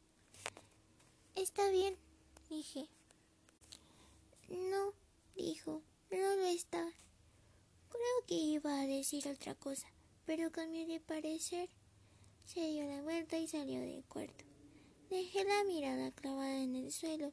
Está 1.35 1.69
bien, 1.71 1.97
dije. 2.49 2.89
No, 4.49 4.93
dijo, 5.35 5.83
no 6.11 6.37
lo 6.37 6.47
está. 6.47 6.87
Creo 7.89 8.27
que 8.27 8.35
iba 8.35 8.81
a 8.81 8.87
decir 8.87 9.27
otra 9.29 9.55
cosa 9.55 9.89
pero 10.27 10.51
cambió 10.51 10.87
de 10.87 11.01
parecer. 11.01 11.71
Se 12.45 12.61
dio 12.61 12.85
la 12.85 13.01
vuelta 13.03 13.39
y 13.39 13.47
salió 13.47 13.81
del 13.81 14.05
cuarto. 14.05 14.45
Dejé 15.09 15.45
la 15.45 15.65
mirada 15.65 16.11
clavada 16.11 16.63
en 16.63 16.75
el 16.75 16.93
suelo 16.93 17.33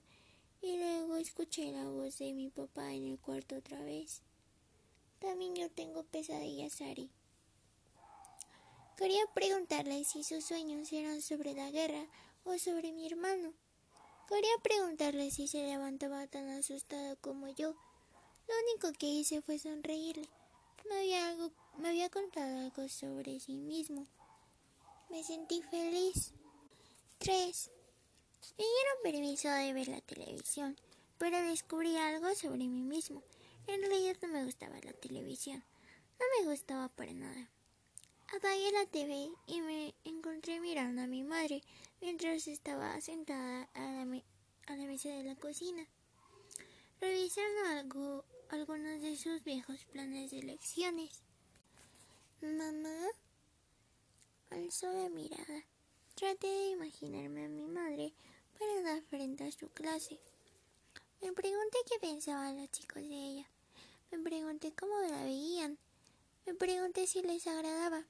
y 0.63 0.77
luego 0.77 1.17
escuché 1.17 1.73
la 1.73 1.89
voz 1.89 2.19
de 2.19 2.31
mi 2.31 2.49
papá 2.49 2.93
en 2.93 3.05
el 3.07 3.19
cuarto 3.19 3.57
otra 3.57 3.81
vez. 3.83 4.21
También 5.19 5.55
yo 5.55 5.69
tengo 5.69 6.03
pesadillas, 6.03 6.79
Ari. 6.79 7.09
Quería 8.95 9.25
preguntarle 9.33 10.05
si 10.05 10.23
sus 10.23 10.45
sueños 10.45 10.93
eran 10.93 11.21
sobre 11.21 11.53
la 11.53 11.69
guerra 11.69 12.07
o 12.45 12.57
sobre 12.57 12.93
mi 12.93 13.05
hermano. 13.05 13.51
Quería 14.29 14.57
preguntarle 14.63 15.31
si 15.31 15.49
se 15.49 15.63
levantaba 15.63 16.27
tan 16.27 16.47
asustado 16.47 17.17
como 17.19 17.49
yo. 17.49 17.71
Lo 18.47 18.53
único 18.63 18.97
que 18.97 19.07
hice 19.07 19.41
fue 19.41 19.59
sonreírle. 19.59 20.29
Me 20.89 20.95
había, 20.95 21.27
algo, 21.27 21.51
me 21.77 21.89
había 21.89 22.09
contado 22.09 22.59
algo 22.59 22.87
sobre 22.87 23.41
sí 23.41 23.55
mismo. 23.55 24.07
Me 25.09 25.23
sentí 25.25 25.61
feliz. 25.63 26.31
3. 27.17 27.72
Me 28.57 28.65
dieron 28.65 29.03
permiso 29.03 29.49
de 29.49 29.73
ver 29.73 29.87
la 29.87 30.01
televisión, 30.01 30.75
pero 31.17 31.41
descubrí 31.41 31.95
algo 31.97 32.35
sobre 32.35 32.67
mí 32.67 32.83
mismo. 32.83 33.23
En 33.67 33.81
realidad 33.81 34.17
no 34.21 34.27
me 34.27 34.43
gustaba 34.43 34.79
la 34.83 34.93
televisión. 34.93 35.63
No 36.19 36.25
me 36.37 36.51
gustaba 36.51 36.89
para 36.89 37.13
nada. 37.13 37.49
Apagué 38.35 38.71
la 38.71 38.85
TV 38.85 39.29
y 39.47 39.61
me 39.61 39.93
encontré 40.03 40.59
mirando 40.59 41.03
a 41.03 41.07
mi 41.07 41.23
madre 41.23 41.61
mientras 42.01 42.47
estaba 42.47 42.99
sentada 42.99 43.69
a 43.73 43.81
la, 43.81 44.05
mesa 44.85 45.09
de 45.09 45.23
la 45.23 45.35
cocina, 45.35 45.87
revisando 46.99 47.65
algo 47.69 48.25
algunos 48.49 49.01
de 49.01 49.15
sus 49.15 49.43
viejos 49.43 49.85
planes 49.85 50.31
de 50.31 50.43
lecciones. 50.43 51.23
Mamá 52.41 53.07
alzó 54.49 54.91
la 54.91 55.09
mirada. 55.09 55.65
Traté 56.15 56.47
de 56.47 56.69
imaginarme 56.69 57.45
a 57.45 57.49
mi 57.49 57.67
madre 57.67 58.13
para 58.57 58.81
dar 58.81 59.01
frente 59.03 59.43
a 59.43 59.51
su 59.51 59.69
clase. 59.69 60.19
Me 61.21 61.31
pregunté 61.31 61.77
qué 61.89 61.99
pensaban 61.99 62.59
los 62.59 62.71
chicos 62.71 63.01
de 63.01 63.15
ella. 63.15 63.47
Me 64.11 64.19
pregunté 64.19 64.73
cómo 64.73 64.99
la 64.99 65.23
veían. 65.23 65.77
Me 66.45 66.53
pregunté 66.53 67.07
si 67.07 67.21
les 67.21 67.47
agradaba. 67.47 68.03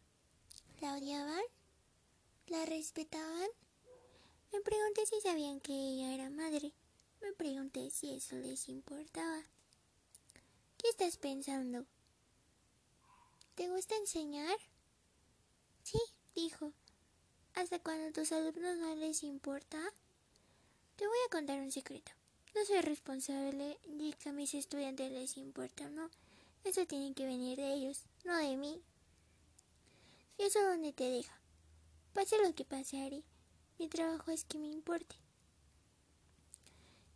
¿La 0.81 0.95
odiaban? 0.95 1.43
¿La 2.47 2.65
respetaban? 2.65 3.49
Me 4.51 4.61
pregunté 4.61 5.05
si 5.05 5.21
sabían 5.21 5.59
que 5.59 5.73
ella 5.73 6.13
era 6.13 6.29
madre. 6.29 6.73
Me 7.21 7.31
pregunté 7.33 7.89
si 7.89 8.15
eso 8.15 8.35
les 8.35 8.67
importaba. 8.67 9.43
¿Qué 10.77 10.89
estás 10.89 11.17
pensando? 11.17 11.85
¿Te 13.55 13.69
gusta 13.69 13.95
enseñar? 13.95 14.57
Sí, 15.83 15.99
dijo. 16.35 16.73
¿Hasta 17.53 17.79
cuando 17.79 18.11
tus 18.11 18.31
alumnos 18.31 18.77
no 18.77 18.95
les 18.95 19.23
importa? 19.23 19.79
Te 20.95 21.07
voy 21.07 21.17
a 21.25 21.31
contar 21.31 21.59
un 21.59 21.71
secreto. 21.71 22.11
No 22.55 22.65
soy 22.65 22.81
responsable 22.81 23.79
de 23.85 24.13
que 24.13 24.29
a 24.29 24.33
mis 24.33 24.53
estudiantes 24.53 25.11
les 25.11 25.37
importa 25.37 25.85
o 25.85 25.89
no. 25.89 26.09
Eso 26.63 26.85
tiene 26.85 27.13
que 27.13 27.25
venir 27.25 27.57
de 27.57 27.73
ellos, 27.73 28.03
no 28.23 28.37
de 28.37 28.55
mí. 28.55 28.81
¿Y 30.37 30.43
eso 30.43 30.61
dónde 30.61 30.93
te 30.93 31.09
deja? 31.09 31.37
Pase 32.13 32.37
lo 32.41 32.53
que 32.53 32.65
pase, 32.65 33.01
Ari. 33.01 33.23
Mi 33.79 33.89
trabajo 33.89 34.31
es 34.31 34.45
que 34.45 34.59
me 34.59 34.67
importe. 34.67 35.15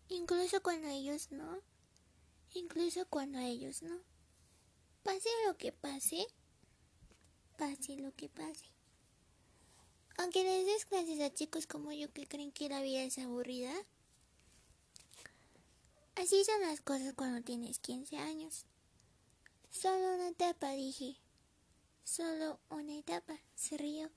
Incluso 0.10 0.62
cuando 0.62 0.88
ellos 0.88 1.32
no 1.32 1.62
incluso 2.58 3.06
cuando 3.10 3.40
ellos 3.40 3.82
no. 3.84 4.00
Pase 5.04 5.30
lo 5.46 5.58
que 5.58 5.72
pase, 5.72 6.28
pase 7.58 7.98
lo 7.98 8.14
que 8.14 8.30
pase. 8.30 8.66
Aunque 10.18 10.44
les 10.44 10.66
des 10.66 10.86
clases 10.86 11.22
a 11.22 11.34
chicos 11.34 11.68
como 11.68 11.92
yo 11.92 12.12
que 12.12 12.28
creen 12.28 12.52
que 12.52 12.70
la 12.70 12.82
vida 12.82 13.04
es 13.04 13.18
aburrida, 13.20 13.74
así 16.16 16.44
son 16.44 16.62
las 16.62 16.82
cosas 16.82 17.14
cuando 17.14 17.44
tienes 17.44 17.80
15 17.80 18.18
años. 18.18 18.66
Solo 19.70 20.16
una 20.16 20.30
etapa, 20.30 20.72
dije. 20.72 21.18
Solo 22.04 22.60
una 22.70 22.98
etapa, 22.98 23.38
se 23.56 23.78
rió. 23.78 24.10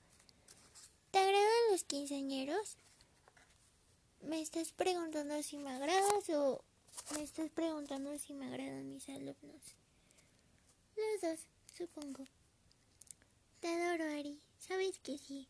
¿Te 1.11 1.19
agradan 1.19 1.71
los 1.71 1.83
quinceañeros? 1.83 2.77
¿Me 4.21 4.41
estás 4.41 4.71
preguntando 4.71 5.41
si 5.43 5.57
me 5.57 5.71
agradas 5.71 6.29
o 6.29 6.63
me 7.13 7.23
estás 7.23 7.49
preguntando 7.51 8.17
si 8.17 8.33
me 8.33 8.47
agradan 8.47 8.89
mis 8.89 9.09
alumnos? 9.09 9.61
Los 10.95 11.21
dos, 11.21 11.39
supongo. 11.77 12.25
Te 13.59 13.67
adoro, 13.67 14.05
Ari. 14.05 14.39
Sabes 14.57 14.99
que 14.99 15.17
sí. 15.17 15.47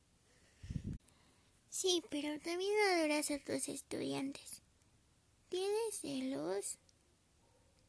Sí, 1.72 2.04
pero 2.10 2.38
también 2.42 2.74
adoras 2.92 3.32
a 3.32 3.40
tus 3.40 3.70
estudiantes. 3.70 4.62
¿Tienes 5.48 5.96
celos? 6.02 6.78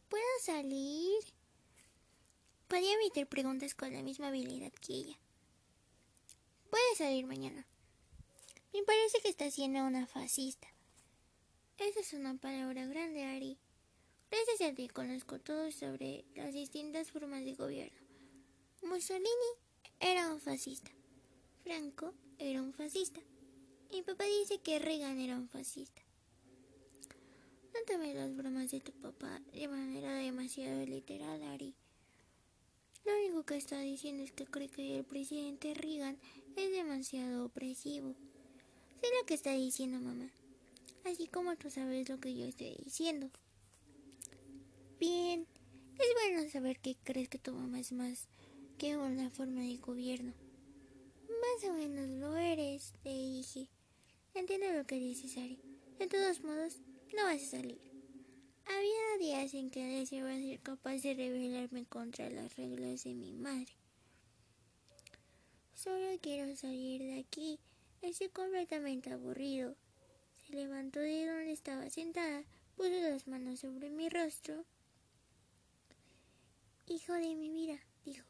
¿Puedo 0.09 0.25
salir? 0.41 1.19
Podía 2.69 2.95
emitir 2.95 3.27
preguntas 3.27 3.75
con 3.75 3.93
la 3.93 4.03
misma 4.03 4.29
habilidad 4.29 4.73
que 4.75 4.95
ella. 4.95 5.19
Puedes 6.71 6.99
salir 6.99 7.27
mañana. 7.27 7.67
Me 8.73 8.85
parece 8.85 9.19
que 9.21 9.29
estás 9.29 9.53
siendo 9.53 9.85
una 9.85 10.07
fascista. 10.07 10.69
Esa 11.77 12.01
es 12.01 12.13
una 12.13 12.37
palabra 12.37 12.87
grande, 12.87 13.25
Ari. 13.25 13.59
Gracias 14.31 14.71
a 14.71 14.75
ti 14.77 14.87
conozco 14.89 15.41
todo 15.41 15.73
sobre 15.73 16.25
las 16.37 16.55
distintas 16.55 17.11
formas 17.11 17.45
de 17.45 17.57
gobierno. 17.57 18.01
Mussolini 18.83 19.27
era 19.99 20.33
un 20.33 20.41
fascista. 20.41 20.93
Franco 21.65 22.15
era 22.39 22.63
un 22.63 22.73
fascista. 22.73 23.21
Mi 23.93 24.01
papá 24.01 24.25
dice 24.25 24.59
que 24.59 24.79
Reagan 24.79 25.21
era 25.21 25.37
un 25.37 25.51
fascista. 25.51 26.01
No 27.75 27.81
tomes 27.87 28.15
las 28.15 28.35
bromas 28.35 28.71
de 28.71 28.81
tu 28.81 28.91
papá 28.91 29.39
de 29.53 29.69
manera 29.69 30.15
demasiado 30.15 30.87
literal, 30.87 31.43
Ari. 31.43 31.75
Lo 33.05 33.13
único 33.19 33.45
que 33.45 33.57
está 33.57 33.79
diciendo 33.81 34.23
es 34.23 34.33
que 34.33 34.47
cree 34.47 34.71
que 34.71 34.97
el 34.97 35.05
presidente 35.05 35.75
Reagan 35.75 36.17
es 36.57 36.73
demasiado 36.73 37.45
opresivo. 37.45 38.15
Sé 39.03 39.09
lo 39.21 39.27
que 39.27 39.35
está 39.35 39.53
diciendo 39.53 40.01
mamá, 40.01 40.31
así 41.05 41.27
como 41.27 41.55
tú 41.57 41.71
sabes 41.71 42.09
lo 42.09 42.19
que 42.19 42.35
yo 42.35 42.47
estoy 42.47 42.75
diciendo. 42.83 43.29
Bien, 44.99 45.47
es 45.99 46.07
bueno 46.15 46.49
saber 46.49 46.81
que 46.81 46.97
crees 47.05 47.29
que 47.29 47.39
tu 47.39 47.53
mamá 47.53 47.79
es 47.79 47.93
más 47.93 48.27
que 48.79 48.97
una 48.97 49.29
forma 49.29 49.61
de 49.61 49.77
gobierno. 49.77 50.33
Más 51.29 51.71
o 51.71 51.75
menos 51.75 52.09
lo 52.09 52.35
eres, 52.39 52.95
le 53.05 53.13
dije. 53.13 53.69
Entiendo 54.35 54.73
lo 54.73 54.87
que 54.87 54.97
dices, 54.97 55.37
Ari. 55.37 55.59
De 55.99 56.07
todos 56.07 56.43
modos, 56.43 56.79
no 57.15 57.25
vas 57.25 57.43
a 57.43 57.47
salir. 57.59 57.81
Había 58.67 59.19
días 59.19 59.53
en 59.55 59.71
que 59.71 59.85
deseaba 59.85 60.35
ser 60.37 60.61
capaz 60.61 61.03
de 61.03 61.15
rebelarme 61.15 61.85
contra 61.85 62.31
las 62.31 62.57
reglas 62.57 63.05
de 63.05 63.15
mi 63.15 63.33
madre. 63.33 63.73
Solo 65.75 66.19
quiero 66.21 66.57
salir 66.57 67.03
de 67.03 67.19
aquí. 67.19 67.59
Estoy 68.01 68.31
completamente 68.31 69.11
aburrido. 69.11 69.77
Se 70.47 70.55
levantó 70.55 71.01
de 71.01 71.27
donde 71.27 71.53
estaba 71.53 71.91
sentada, 71.91 72.45
puso 72.77 72.89
las 72.89 73.27
manos 73.27 73.61
sobre 73.61 73.91
mi 73.91 74.09
rostro. 74.09 74.65
Hijo 76.87 77.13
de 77.13 77.35
mi 77.35 77.51
vida, 77.51 77.79
dijo. 78.05 78.25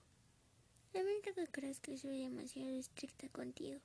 Lamento 0.93 1.33
que 1.35 1.47
creas 1.47 1.81
que 1.81 1.97
soy 1.97 2.23
demasiado 2.23 2.71
estricta 2.71 3.29
contigo. 3.29 3.81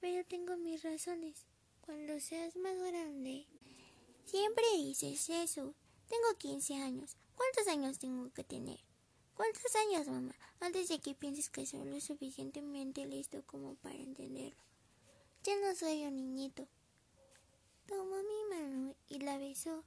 Pero 0.00 0.24
tengo 0.26 0.56
mis 0.56 0.82
razones. 0.82 1.46
Cuando 1.80 2.20
seas 2.20 2.56
más 2.56 2.76
grande. 2.76 3.46
Siempre 4.24 4.64
dices 4.76 5.28
eso. 5.30 5.74
Tengo 6.08 6.38
15 6.38 6.74
años. 6.74 7.16
¿Cuántos 7.34 7.66
años 7.68 7.98
tengo 7.98 8.30
que 8.32 8.44
tener? 8.44 8.78
¿Cuántos 9.34 9.74
años, 9.76 10.08
mamá? 10.08 10.34
Antes 10.60 10.88
de 10.88 10.98
que 10.98 11.14
pienses 11.14 11.48
que 11.48 11.64
soy 11.64 11.84
lo 11.84 12.00
suficientemente 12.00 13.06
listo 13.06 13.42
como 13.46 13.76
para 13.76 13.94
entenderlo. 13.94 14.58
Ya 15.44 15.54
no 15.60 15.74
soy 15.74 16.04
un 16.04 16.16
niñito. 16.16 16.66
Tomó 17.86 18.16
mi 18.22 18.56
mano 18.56 18.94
y 19.08 19.20
la 19.20 19.38
besó. 19.38 19.84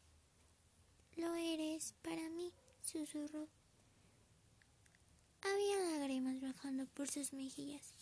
Lo 1.17 1.36
eres 1.36 1.93
para 2.02 2.30
mí, 2.30 2.54
susurró. 2.82 3.47
Había 5.41 6.00
lágrimas 6.00 6.39
bajando 6.39 6.86
por 6.88 7.10
sus 7.10 7.34
mejillas. 7.34 7.93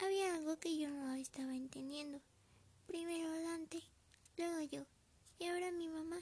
Había 0.00 0.34
algo 0.36 0.56
que 0.58 0.78
yo 0.78 0.88
no 0.90 1.14
estaba 1.14 1.54
entendiendo. 1.54 2.20
Primero 2.86 3.30
Dante, 3.42 3.82
luego 4.36 4.62
yo, 4.62 4.86
y 5.38 5.46
ahora 5.46 5.72
mi 5.72 5.88
mamá. 5.88 6.18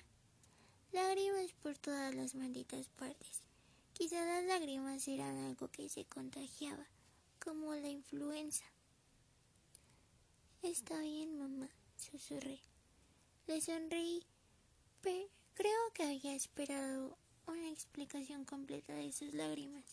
Lágrimas 0.93 1.53
por 1.62 1.77
todas 1.77 2.15
las 2.15 2.35
malditas 2.35 2.89
partes. 2.89 3.43
Quizás 3.93 4.27
las 4.27 4.45
lágrimas 4.45 5.07
eran 5.09 5.37
algo 5.45 5.69
que 5.69 5.89
se 5.91 6.07
contagiaba, 6.07 6.87
como 7.39 7.75
la 7.75 7.89
influenza. 7.89 8.65
Está 10.62 10.99
bien, 11.01 11.39
mamá, 11.39 11.69
susurré. 11.97 12.61
Le 13.47 13.61
sonreí, 13.61 14.25
pero 15.03 15.29
creo 15.55 15.93
que 15.93 16.03
había 16.03 16.35
esperado 16.35 17.17
una 17.47 17.69
explicación 17.71 18.45
completa 18.45 18.95
de 18.95 19.12
sus 19.12 19.35
lágrimas, 19.35 19.85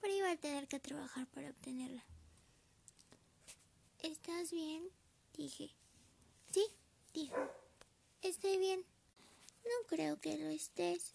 pero 0.00 0.14
iba 0.14 0.30
a 0.30 0.36
tener 0.36 0.66
que 0.66 0.80
trabajar 0.80 1.26
para 1.28 1.50
obtenerla. 1.50 2.04
¿Estás 4.02 4.52
bien? 4.52 4.88
dije. 5.36 5.70
Sí, 6.52 6.64
dijo. 7.12 7.36
Estoy 8.22 8.56
bien. 8.56 8.84
No 9.64 9.86
creo 9.88 10.20
que 10.20 10.38
lo 10.38 10.48
estés. 10.48 11.14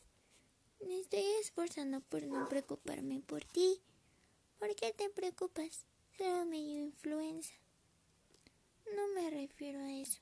Me 0.82 1.00
estoy 1.00 1.24
esforzando 1.40 2.02
por 2.02 2.24
no 2.24 2.50
preocuparme 2.50 3.22
por 3.22 3.46
ti. 3.46 3.82
¿Por 4.60 4.76
qué 4.76 4.92
te 4.92 5.10
preocupas? 5.10 5.86
Solo 6.18 6.46
me 6.46 6.62
dio 6.62 6.82
influenza. 6.82 7.54
No 8.94 9.08
me 9.16 9.30
refiero 9.30 9.80
a 9.80 9.94
eso. 9.94 10.20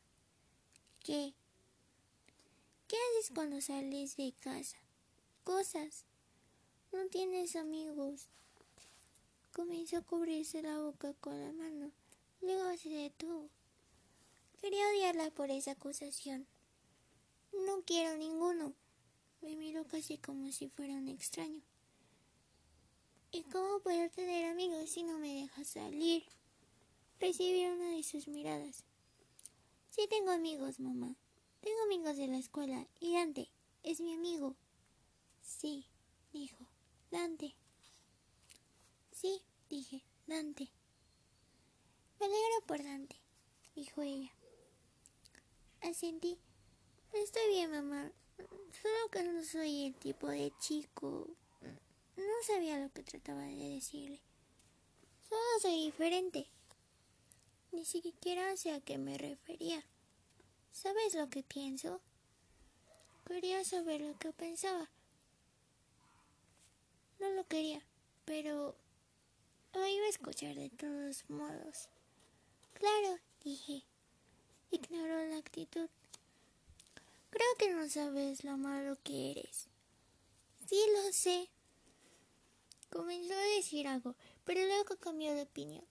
¿Qué? 1.04 1.34
¿Qué 2.88 2.96
haces 2.96 3.32
cuando 3.34 3.60
sales 3.60 4.18
de 4.18 4.34
casa? 4.40 4.78
Cosas. 5.44 6.06
No 6.92 7.08
tienes 7.08 7.56
amigos. 7.56 8.28
Comenzó 9.52 9.98
a 9.98 10.02
cubrirse 10.02 10.62
la 10.62 10.80
boca 10.80 11.14
con 11.16 11.42
la 11.42 11.52
mano. 11.54 11.92
Luego 12.42 12.76
se 12.78 12.90
detuvo. 12.90 13.50
Quería 14.60 14.88
odiarla 14.90 15.30
por 15.32 15.50
esa 15.52 15.72
acusación. 15.72 16.48
No 17.54 17.84
quiero 17.84 18.18
ninguno. 18.18 18.74
Me 19.42 19.56
miró 19.56 19.88
casi 19.88 20.18
como 20.18 20.52
si 20.52 20.68
fuera 20.70 20.94
un 20.94 21.08
extraño. 21.08 21.62
¿Y 23.32 23.44
cómo 23.44 23.80
puedo 23.80 24.10
tener 24.10 24.46
amigos 24.46 24.90
si 24.90 25.04
no 25.04 25.18
me 25.18 25.42
dejas 25.42 25.68
salir? 25.68 26.24
Recibí 27.20 27.66
una 27.66 27.92
de 27.92 28.04
sus 28.04 28.28
miradas. 28.28 28.84
Sí 29.90 30.08
tengo 30.10 30.32
amigos, 30.32 30.80
mamá. 30.80 31.16
Tengo 31.62 31.82
amigos 31.84 32.18
de 32.18 32.28
la 32.28 32.38
escuela. 32.38 32.88
Y 33.00 33.14
Dante 33.14 33.50
es 33.84 34.02
mi 34.02 34.14
amigo. 34.14 34.56
Sí, 35.42 35.86
dijo. 36.34 36.66
Dante. 37.12 37.56
Sí, 39.12 39.42
dije. 39.70 40.04
Dante. 40.28 40.72
Me 42.22 42.28
alegro 42.28 42.62
por 42.68 42.84
Dante, 42.84 43.16
dijo 43.74 44.04
ella. 44.04 44.32
Asentí. 45.82 46.38
Estoy 47.14 47.48
bien, 47.48 47.72
mamá. 47.72 48.12
Solo 48.38 49.10
que 49.12 49.24
no 49.24 49.44
soy 49.44 49.88
el 49.88 49.96
tipo 49.96 50.28
de 50.28 50.54
chico. 50.60 51.28
No 52.16 52.34
sabía 52.46 52.78
lo 52.78 52.94
que 52.94 53.02
trataba 53.02 53.42
de 53.42 53.70
decirle. 53.70 54.22
Solo 55.28 55.42
soy 55.64 55.86
diferente. 55.86 56.46
Ni 57.72 57.86
siquiera 57.86 58.56
sé 58.56 58.72
a 58.72 58.82
qué 58.82 59.00
me 59.00 59.18
refería. 59.18 59.84
¿Sabes 60.72 61.16
lo 61.16 61.28
que 61.28 61.42
pienso? 61.42 62.02
Quería 63.26 63.66
saber 63.66 64.02
lo 64.02 64.16
que 64.20 64.32
pensaba. 64.32 64.92
No 67.20 67.32
lo 67.32 67.48
quería, 67.48 67.84
pero 68.26 68.76
lo 69.74 69.88
iba 69.88 70.06
a 70.06 70.10
escuchar 70.10 70.54
de 70.54 70.70
todos 70.70 71.28
modos. 71.28 71.90
Claro, 72.82 73.20
dije. 73.44 73.84
Ignoró 74.72 75.24
la 75.28 75.38
actitud. 75.38 75.88
Creo 77.30 77.56
que 77.60 77.70
no 77.70 77.88
sabes 77.88 78.44
lo 78.44 78.58
malo 78.58 78.98
que 79.04 79.30
eres. 79.30 79.68
Sí, 80.66 80.84
lo 80.96 81.14
sé. 81.14 81.48
Comenzó 82.90 83.36
a 83.36 83.56
decir 83.56 83.88
algo, 83.88 84.16
pero 84.46 84.66
luego 84.66 84.96
cambió 84.96 85.32
de 85.36 85.44
opinión. 85.44 85.86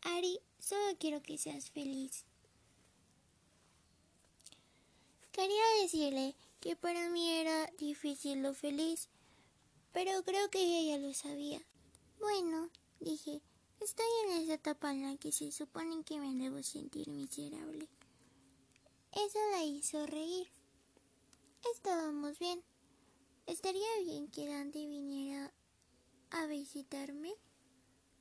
Ari, 0.00 0.40
solo 0.58 0.96
quiero 0.98 1.22
que 1.22 1.36
seas 1.36 1.68
feliz. 1.70 2.24
Quería 5.32 5.82
decirle 5.82 6.34
que 6.60 6.76
para 6.76 7.10
mí 7.10 7.28
era 7.28 7.66
difícil 7.76 8.40
lo 8.40 8.54
feliz, 8.54 9.10
pero 9.92 10.22
creo 10.22 10.48
que 10.48 10.62
ella 10.62 10.96
lo 10.96 11.12
sabía. 11.12 11.60
Bueno, 12.18 12.70
Dije, 13.04 13.42
estoy 13.84 14.06
en 14.24 14.42
esa 14.42 14.54
etapa 14.54 14.92
en 14.92 15.02
la 15.02 15.16
que 15.18 15.30
se 15.30 15.52
supone 15.52 16.02
que 16.04 16.18
me 16.18 16.34
debo 16.34 16.62
sentir 16.62 17.06
miserable. 17.10 17.86
Eso 19.12 19.38
la 19.50 19.62
hizo 19.62 20.06
reír. 20.06 20.48
Estábamos 21.74 22.38
bien. 22.38 22.62
¿Estaría 23.46 23.86
bien 24.06 24.28
que 24.28 24.48
Dante 24.48 24.86
viniera 24.86 25.52
a 26.30 26.46
visitarme? 26.46 27.34